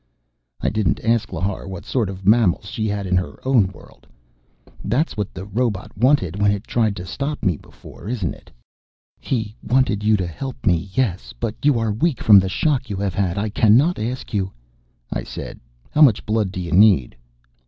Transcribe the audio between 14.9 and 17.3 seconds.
I said, "How much blood do you need?"